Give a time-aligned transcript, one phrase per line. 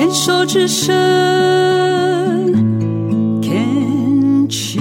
[0.00, 0.96] 牵手之声
[3.42, 4.80] ，Can cheers。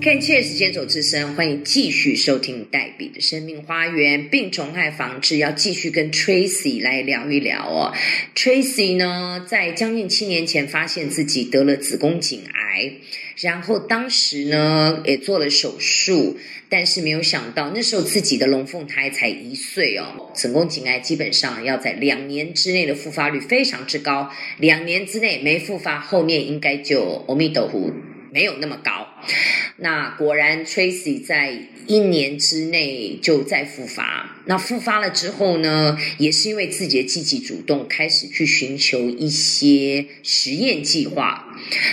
[0.00, 7.92] 看 Cheers 牵手之声，欢迎继续收听黛比的生命花园病虫害防治，要继续跟 Tracy 来聊一聊哦。
[8.36, 12.92] Tracy 呢，在将近七年前发现自己得了子宫颈癌，
[13.40, 16.36] 然后当时呢也做了手术，
[16.68, 20.30] 但是没有想到那时候自己的龙凤胎才一岁哦。
[20.34, 27.90] 子宫颈癌基本上要在两年之内的复发率非常之高，两年之内没复发，后面应该就阿弥陀佛。
[28.32, 29.06] 没有那么高，
[29.76, 31.52] 那果然 Tracy 在
[31.86, 34.36] 一年之内就再复发。
[34.46, 41.46] 那复发了之后呢，也是因为自己的积极主动，开始去寻求一些实验计划。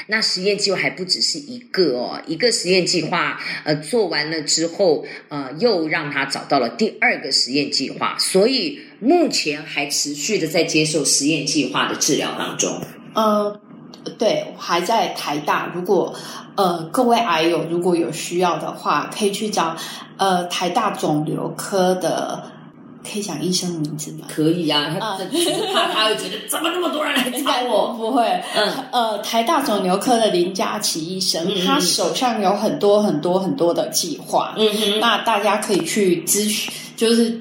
[0.07, 12.81] 那实验计划还不只是一个哦，一个实验计划呃做完了之后，呃又让他找到了第二个实验计划，所以目前还持续的在接受实验计划的治疗当中。
[13.13, 13.61] 呃，
[14.17, 15.71] 对，我还在台大。
[15.73, 16.13] 如果
[16.55, 19.75] 呃各位癌友如果有需要的话，可以去找
[20.17, 22.43] 呃台大肿瘤科的，
[23.03, 24.25] 可以讲医生的名字吗？
[24.27, 27.93] 可以啊，他只是怕他会觉得怎么那么多人来找我。
[27.97, 37.39] 不会，嗯呃，台大肿瘤科的林佳琪医生，他手上有很多很多很多的计划，嗯哼，那大家可以去咨询，就是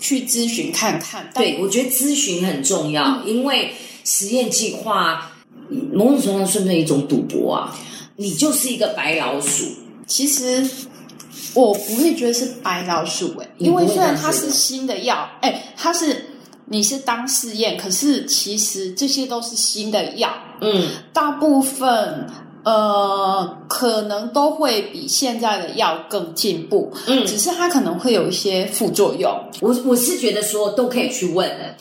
[0.00, 1.30] 去咨询看看。
[1.32, 3.72] 但对，我觉得咨询很重要，因为
[4.04, 5.27] 实验计划
[5.92, 7.76] 某种程度上算不算一种赌博啊？
[8.16, 9.64] 你就是一个白老鼠，
[10.06, 10.68] 其实
[11.54, 16.24] 我不会觉得是白老鼠诶、你不会因为虽然它是新的药，哎，它是
[16.66, 20.30] 你是当试验，可是其实这些都是新的药，
[20.60, 22.26] 嗯，大部分
[22.64, 27.24] 呃可能都会比现在的药更进步，嗯。
[27.24, 29.30] 只是它可能会有一些副作用。
[29.60, 31.76] 我我是觉得说都可以去问，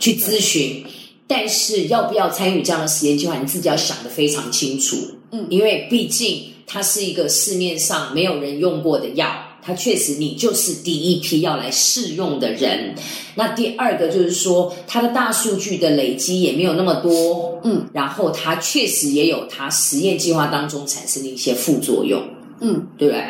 [0.00, 0.84] 去咨询，
[1.26, 4.96] 但是要不要参与这样的实验计划，你自己要想的非常清楚，
[5.30, 9.48] 嗯因为毕竟它是一个市面上没有人用过的药。
[9.64, 12.96] 它确实，你就是第一批要来试用的人。
[13.36, 22.20] 那第二个就是说，它的大数据的累积也没有那么多，嗯，然后它确实也有它实验计划当中产生的一些副作用，
[22.60, 23.22] 嗯，对不对？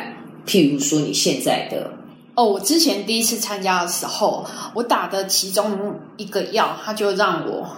[0.46, 1.92] 譬如说你现在的，
[2.34, 4.44] 哦，我之前第一次参加的时候，
[4.74, 7.68] 我打的其中一个药，它就让我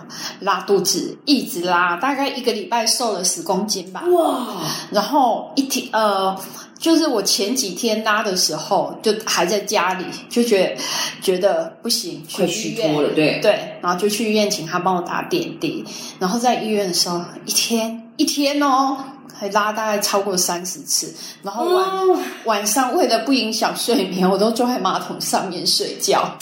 [0.41, 4.05] 拉肚子，一直拉，大概一个礼拜瘦了十公斤吧。
[4.13, 4.47] 哇，
[4.93, 6.37] 然后一天呃，
[6.79, 10.83] 就是我前几天拉的时候，就还在家里，就觉得
[11.21, 12.57] 觉得不行，去快医院。
[12.57, 15.85] 虚脱了，对，对，然后就去医院请他帮我打点滴，
[16.21, 18.99] 然后在医院的时候，一天一天哦，
[19.33, 22.19] 还拉大概超过三十次，然后晚、哦。
[22.45, 26.37] 晚上为了不影响睡眠，我都坐在马桶上面睡觉，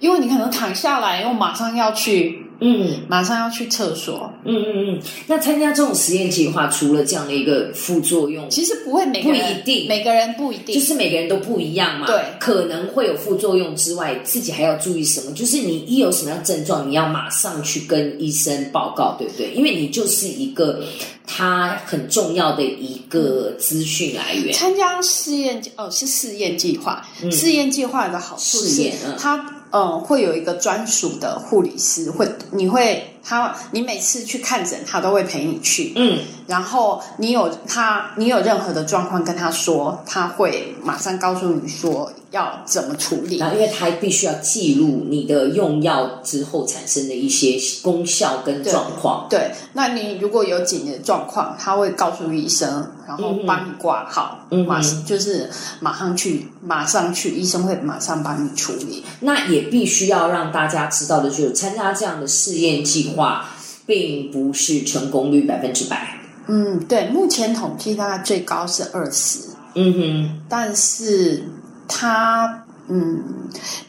[0.00, 3.02] 因为你可能躺下来，又马上要去，嗯。
[3.08, 5.00] 马上要去厕所，嗯嗯嗯。
[5.26, 9.88] 那参加这种实验计划，除了这样的一个副作用，其实不会每个人不一定。
[9.88, 12.20] 每个人不一定，就是每个人都不一样嘛，对。
[12.38, 15.32] 可能会有副作用之外，自己还要注意什么？
[15.32, 19.52] 就是你一有什么样症状，你要马上去跟医生报告，对不对？
[19.54, 20.82] 因为你就是一个
[21.26, 24.52] 他很重要的一个资讯来源。
[24.52, 27.30] 参加试验哦是试验计划，嗯。
[27.30, 29.14] 试验计划的好处是试验嗯。
[29.18, 43.50] 它嗯会有一个专属的护理师，会你会他你每次去看诊，他都会陪你去，嗯，然后你有他你有任何的状况跟他说，他会马上告诉你说要怎么处理然。
[43.50, 49.26] 后因为他必须要记录你的用药之后产生的一些功效跟状况。
[49.28, 55.50] 对，那你如果有紧急的状况，他会告诉医生，然后帮你挂号，嗯哼马就是
[55.80, 59.04] 马上去，马上去，医生会马上帮你处理。
[59.20, 63.44] 那也必须要让大家知道的就是，参加这样的试验计划，
[63.84, 66.18] 并不是成功率百分之百。
[66.46, 69.40] 嗯，对，目前统计大概最高是二十，
[69.74, 71.42] 嗯哼，但是
[71.86, 73.22] 它嗯，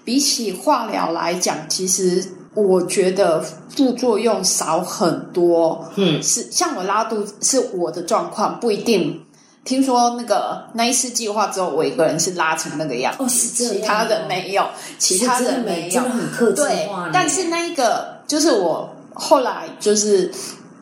[0.04, 2.22] 比起化疗来讲，其实
[2.54, 5.90] 我觉得副作用少很多。
[5.96, 9.22] 嗯，是像我拉肚子是我的状况，不一定。
[9.66, 14.66] 听说那个那一次计划之后，我一个人是拉成那个样子，哦是这样其他人没有，
[14.98, 18.90] 其他人没有真的，很克制对。，但是那一个就是我
[19.20, 20.32] 后来就是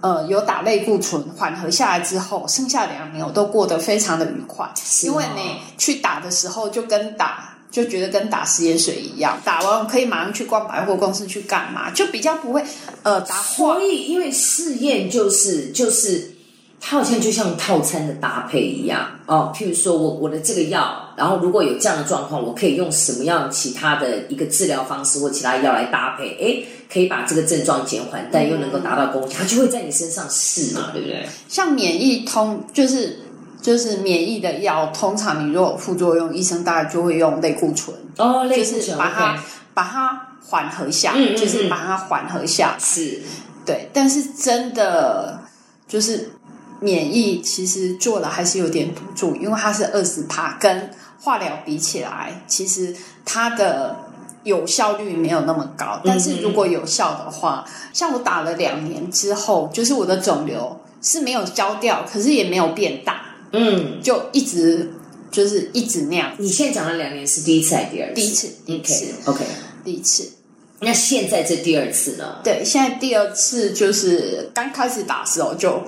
[0.02, 4.72] 呃有打类固醇缓和下来之后，剩下两年我都过得非常的愉快，哦
[5.04, 7.54] 因为你去打的时候就跟打。
[7.70, 12.64] 就觉得跟打食盐水一样，打完可以马上去逛百货公司去干嘛，就比较不会
[13.04, 16.32] 呃所以，因为试验就是就是，
[16.80, 19.52] 它好像就像套餐的搭配一样哦。
[19.54, 31.28] 譬如说我我的这个药然后如果有这样的状况，我可以用什么样其他的一个治疗方式或其他药来搭配，诶，可以把这个症状减缓，但又能够达到功效，它就会在你身上试嘛，对不对？
[31.50, 33.20] 像免疫通就是
[33.62, 39.44] 就是免疫的药，通常你如果有副作用，医生大概就会用类固醇，哦，类就是固醇把它
[39.74, 42.78] 把它缓和下，嗯嗯就是嗯把它缓和下。
[42.80, 43.22] 是，
[43.66, 45.40] 对，但是真的
[45.88, 46.32] 就是
[46.80, 50.90] 免疫，其实做了还是有点堵住，因为它是二十趴，跟
[51.20, 52.96] 化疗比起来，其实
[53.26, 53.98] 它的
[54.48, 56.02] 有效率没有那么高。
[56.04, 57.64] 但是如果有效的话，
[57.94, 63.22] 像我打了两年之后，就是我的肿瘤是没有消掉，可是也没有变大，
[63.52, 64.92] 嗯，就一直
[65.30, 66.32] 就是一直那样。
[66.38, 68.16] 你现在讲了两年是第一次还是第二次？
[68.16, 69.46] 第一次第一次 OK，,
[69.84, 70.32] 第一次，
[70.80, 72.38] 那现在这第二次呢？
[72.44, 75.84] 对，现在第二次就是刚开始打的时候就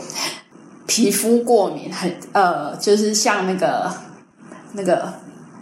[0.85, 3.91] 皮肤过敏，很呃，就是像那个
[4.73, 5.13] 那个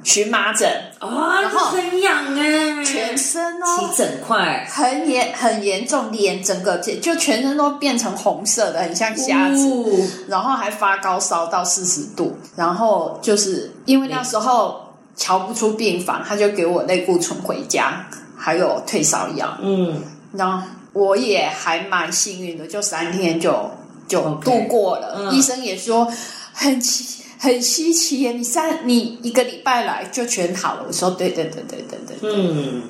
[0.04, 3.66] 荨麻疹，啊，然后很痒哎，全身哦。
[3.66, 9.68] 起哦整块，很严很严重，脸整个就全身都变成红色的，很像虾子。
[9.68, 9.86] 哦。
[10.28, 18.08] 然后还发高烧到四十度，然后就是因为那时候瞧不出病房，他就给我类固醇回家，
[18.38, 19.58] 还有退烧药。
[19.62, 20.02] 嗯，
[20.34, 23.70] 然后我也还蛮幸运的，就三天就
[24.08, 25.16] 就度过了。
[25.18, 25.32] 嗯。
[25.34, 26.08] 医生也说
[26.54, 30.86] 很奇很稀奇耶，你三你一个礼拜来就全好了。
[30.88, 32.84] 我说对对对对对对，嗯，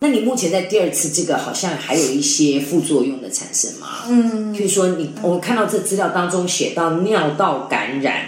[0.00, 3.86] 那你目前在第二次这个好像还有一些副作用的产生吗？
[4.08, 8.24] 嗯，譬如说你，我看到这资料当中写到尿道感染，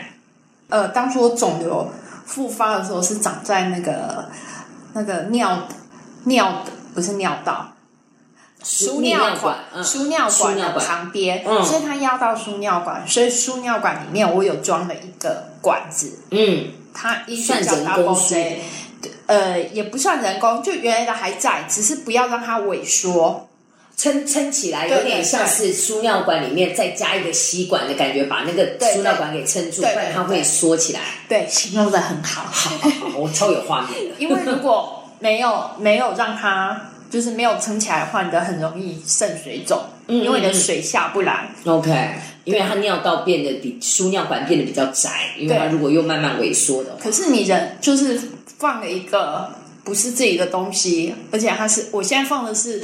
[0.69, 1.91] 呃，当初我肿瘤
[2.25, 4.29] 复发的时候是长在那个
[4.95, 5.69] 那个尿
[6.25, 7.72] 尿的不是尿道。
[8.64, 18.62] 输尿管，嗯，输尿管的旁边，嗯所以它压到输尿管，所以输尿管里面我有装了一个管子，嗯，它医算学叫人工 double 输 J，
[19.26, 23.49] 呃，也不算人工，就原来的还在，只是不要让它萎缩。
[23.94, 31.00] 撑撑起来，有点像是输尿管里面再加一个吸管的感觉，把那个对输尿管给撑住，不然它会缩起来。
[31.29, 32.43] 对，形容的很好。
[32.50, 34.15] 好好好，我超有画面的。
[34.19, 41.50] 因为如果没有没有让它就是没有撑起来的话，你的很容易肾水肿，嗯因为你的水下不来。
[41.67, 41.91] OK，
[42.44, 48.19] 因为它尿道变得比输尿管变得比较窄，因为它如果又慢慢萎缩的话，可是你人就是
[48.56, 49.50] 放了一个
[49.85, 52.82] 不是自己的东西，而且它是我现在放的是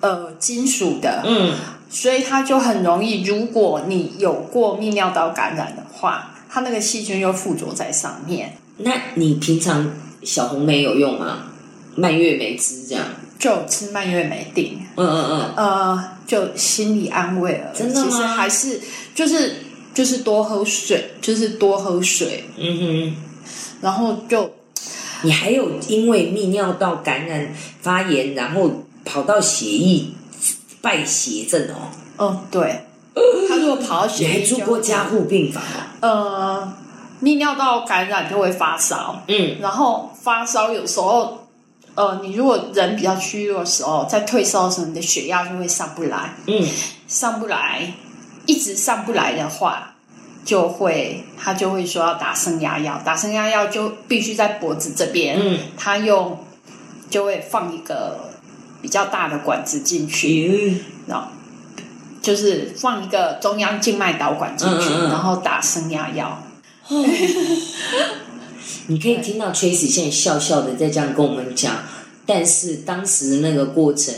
[0.00, 1.54] 呃金属的，嗯，
[1.90, 3.22] 所以它就很容易。
[3.24, 9.92] 如果你有过泌尿道感染的话，它那个细菌又附着在上面，那你平常
[10.22, 11.44] 小红梅有用吗？
[11.94, 13.04] 蔓越莓汁这样？
[13.38, 17.72] 就吃蔓越莓定，嗯嗯嗯，呃，就心理安慰了。
[17.74, 18.06] 真的吗？
[18.10, 18.80] 其实还是
[19.14, 19.62] 就是
[19.94, 23.16] 就是多喝水，就是多喝水，嗯哼。
[23.80, 24.52] 然后就
[25.22, 27.48] 你还有因为泌尿道感染
[27.80, 28.68] 发炎，然后
[29.04, 30.06] 跑到血液
[30.80, 32.86] 败血症哦，哦对，
[33.48, 35.62] 他如果跑到你血液就还住过加护病房
[36.00, 36.08] 哦？
[36.08, 36.72] 呃，
[37.22, 41.37] 泌尿道感染就会发烧，嗯，然后发烧有时候，
[41.98, 46.64] 呃，你如果人比较虚弱的时候，在退烧的时候，你的血压就会上不来，嗯，
[47.08, 47.92] 上不来，
[48.46, 49.96] 一直上不来的话，
[50.44, 56.38] 就会他就会说要打升压药，打升压药就必须在脖子这边，嗯，他用
[57.10, 58.30] 就会放一个
[58.80, 61.26] 比较大的管子进去，嗯然后
[62.22, 65.10] 就是放一个中央静脉导管进去，嗯嗯嗯。
[65.10, 66.40] 然后打升压药。
[68.88, 71.76] 你可以听到 Tracy 现在笑笑的在这样跟我们讲，
[72.26, 74.14] 但是当时的那个过程，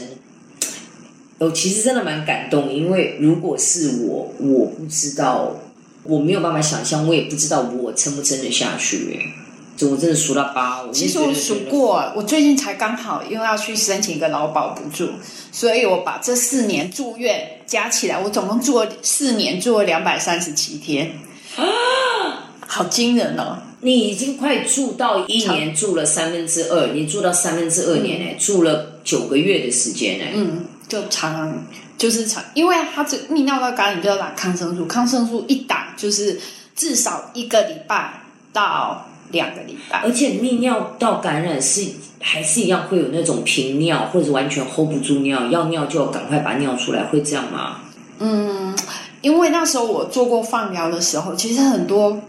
[1.39, 5.57] 我其实真的蛮感动，因为如果是我，我不知道，
[6.05, 9.35] 我没有办法想象，我也不知道我撑不撑得下去。
[9.83, 15.09] 我真的数到八，我其实我数过，我最近才刚好，因为要去申请一个劳保补助，
[15.51, 21.13] 所以我把这四年住院加起来，我总共住了四年，住了两百三十七天，
[21.57, 23.57] 啊好惊人哦！
[23.83, 31.65] 你已经快住到一年住了三分之二，你住到三分之二年哎、住了九个月的时间哎、嗯，就常
[31.97, 36.39] 就是常，因为它这泌尿道感染就要打抗生素，抗生素一打就是
[36.77, 38.23] 至少一个礼拜
[38.53, 40.13] 到两个礼拜而。
[40.13, 41.87] 且泌尿道感染是
[42.21, 47.79] 还是一样会有那种频尿，或者完全 hold 不住尿，要尿就要赶快把尿出来，会这样吗？
[48.19, 48.77] 嗯，
[49.23, 52.21] 因为那时候我做过放疗的时候，其实很多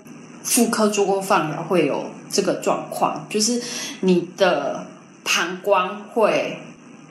[0.43, 3.61] 妇科做过放疗会有这个状况，就是
[4.01, 4.85] 你的
[5.23, 6.57] 膀胱会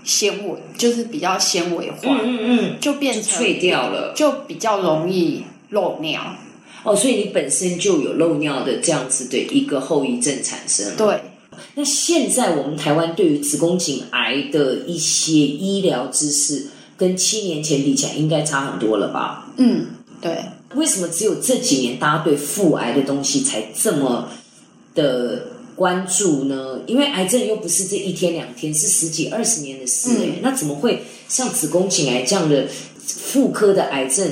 [0.05, 4.13] 纤维，就是比较纤维化，嗯嗯，就变成脆掉了。
[4.15, 6.21] 就比较容易漏尿。
[6.83, 11.21] 哦，所以你本身就有漏尿的这样子的一个后遗症产生。，对，
[11.75, 19.49] 那现在我们台湾对于子宫颈癌的一些医疗知识，跟七年前比起来，应该差很多了吧？
[19.59, 19.89] 嗯，
[20.23, 20.43] 对，
[20.75, 24.29] 为什么只有这几年大家对腹癌的东西才这么
[24.95, 26.81] 的关注呢？
[26.87, 30.39] 因为癌症又不是这一天两天，是十几二十年的事哎、嗯。
[30.43, 32.67] 那怎么会像子宫颈癌这样的
[33.07, 34.31] 妇科的癌症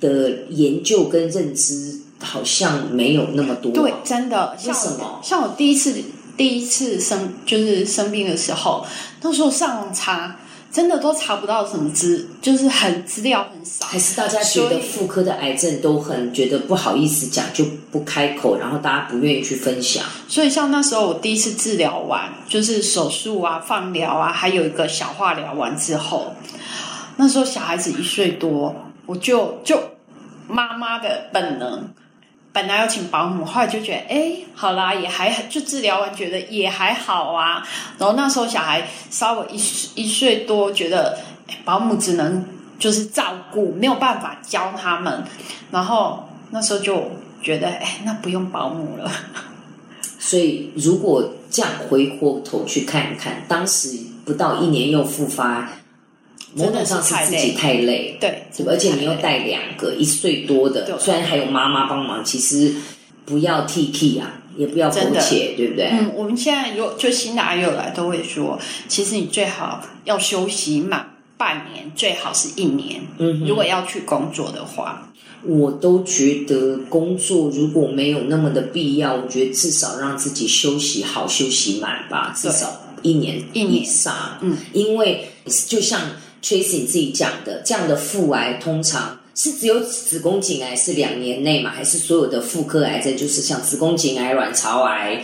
[0.00, 5.20] 的研究跟认知好像没有那么多、对，，真的，像为什么？
[5.22, 5.94] 像我第一次
[6.36, 8.84] 第一次生就是生病的时候，
[9.22, 10.40] 那时候上网查，
[10.72, 20.04] 真的都查不到什么资，就是很资料很少，还是大家觉得妇科的癌症都很觉得不好意思讲，就不开口，然后大家不愿意去分享。
[20.28, 26.34] 所以像那时候我第一次治疗完，就是手术啊、放疗啊，还有一个小化疗完之后，
[27.16, 28.74] 那时候小孩子一岁多，
[29.06, 29.76] 我就就
[30.46, 31.88] 妈妈的本能，
[32.52, 37.66] 本来要请保姆，后来就觉得，哎，好啦，也还就治疗完，觉得也还好啊。
[37.98, 39.56] 然后那时候小孩稍微一
[39.94, 41.18] 一岁多，觉得
[41.64, 42.44] 保姆只能
[42.78, 45.22] 就是照顾，没有办法教他们。
[45.70, 47.10] 然后那时候就
[47.42, 49.10] 觉得，哎，那不用保姆了。
[50.18, 55.68] 所以，如果这样回过头去看一看，当时不到一年又复发，
[56.54, 60.98] 某种上是自己太累，对，而且你又带两个一岁多的，对。
[60.98, 62.74] 虽然还有妈妈帮忙，其实
[63.24, 65.88] 不要 T K 啊，也不要苟且，对不对？
[65.92, 73.00] 嗯，我们现在有就新的阿友来都会说，其实你最好要休息满半年，最好是一年。
[73.18, 83.82] 嗯如果要去工作的话，我都觉得工作如果没有那么的必要，我觉得至少让自己休息好、休息满吧，至少一年一年。
[83.82, 84.36] 以上。
[84.42, 85.29] 嗯，因为
[85.66, 86.00] 就像
[86.42, 95.22] Tracy 你自己讲的，这样的腹癌通常是只有子宫颈癌是两年内嘛，还是所有的妇科癌症，就是像子宫颈癌、卵巢癌，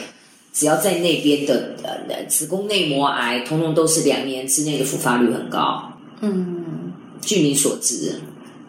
[0.53, 5.93] 只要在那边的呃子宫内膜癌，通通都是两年之内的复发率很高。
[6.21, 8.21] 嗯，据你所知，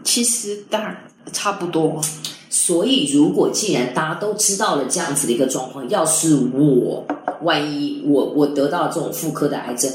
[0.04, 2.02] 其实大差不多。
[2.50, 7.06] 所以，如果既然大家都知道了这样子的一个状况，要是我
[7.44, 9.92] 万一我我得到这种妇科的癌症，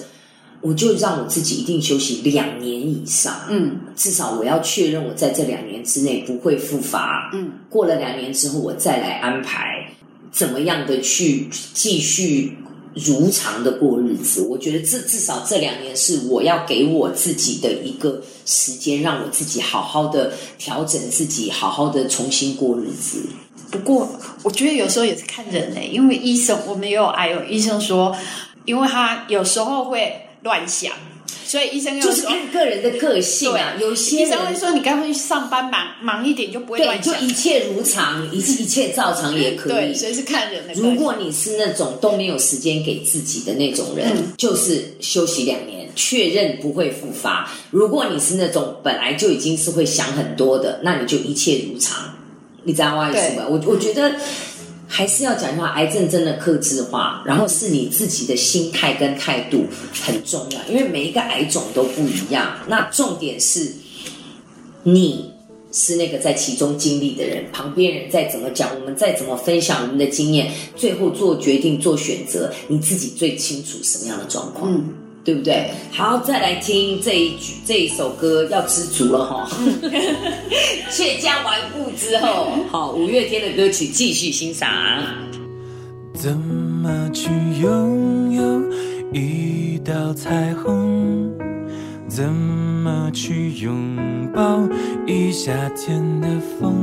[0.62, 7.30] 我就让我自己一定休息两年以上，嗯至少我要确认我在这两年之内不会复发。
[7.34, 9.88] 嗯，过了两年之后，我再来安排
[10.30, 12.56] 怎么样的去继续
[12.94, 14.42] 如常的过日子。
[14.42, 23.24] 我觉得这至少这两年是我要给我自己的一个时间，让我自己好好的调整自己，好好的重新过日子。
[23.70, 24.08] 不过
[24.42, 28.14] 我觉得有时候也是看人嘞、因为医生我们也有癌友医生说，
[28.64, 30.92] 因为他有时候会乱想，
[31.46, 34.56] 所以医生有就是看个人的个性啊，有些医生会人。
[34.58, 37.14] 说你干脆去上班忙忙一点就不会对，乱想。
[37.14, 39.72] 就一切如常，一 一切照常也可以。
[39.72, 40.74] 对，所以是看人的。
[40.74, 47.48] 如果你是那种都没有时间给自己的那种人，嗯就是休息两年，确认不会复发。
[47.70, 52.14] 如果你是那种本来就已经是会想很多的，那你就一切如常。
[52.64, 53.44] 你知道我意思吧？
[53.48, 54.14] 我我觉得
[54.94, 59.64] 还是要讲一下，癌症真的克制化，然后是你自己的心态跟态度
[60.04, 62.58] 很重要，因为每一个癌种都不一样。
[62.68, 63.72] 那重点是
[64.82, 65.32] 你
[65.72, 74.70] 是那个在其中经历的人，旁边人再怎么讲，我们再怎么分享我们的经验，最后做决定、做选择，你自己最清楚什么样的状况，
[75.24, 75.70] 对不对？
[75.92, 79.48] 好，再来听这一句这一首歌，要知足了哈。
[80.90, 84.68] 却将完顾之后，好，五月天的歌曲继续欣赏。
[86.14, 88.62] 怎么去拥有
[89.12, 91.30] 一道彩虹？
[92.08, 93.96] 怎么去拥
[94.34, 94.60] 抱
[95.06, 96.28] 一夏天的
[96.60, 96.74] 风？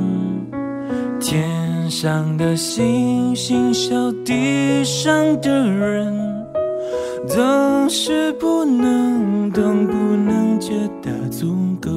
[1.19, 6.28] 天上的星星笑地上的人，
[7.27, 11.89] 总是不能懂，不能觉得足够。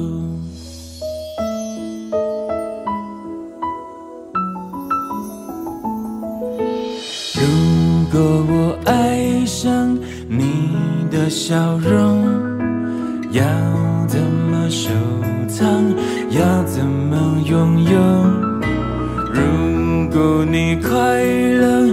[7.35, 7.41] 如
[8.11, 10.67] 果我爱上你
[11.09, 12.23] 的笑容，
[13.31, 13.43] 要
[14.07, 14.89] 怎么收
[15.47, 15.65] 藏？
[16.31, 17.99] 要怎么拥有？
[19.33, 21.92] 如果你快乐